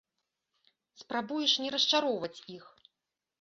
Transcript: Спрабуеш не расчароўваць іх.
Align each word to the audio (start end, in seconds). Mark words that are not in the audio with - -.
Спрабуеш 1.01 1.53
не 1.65 1.69
расчароўваць 1.77 2.33
іх. 2.57 2.65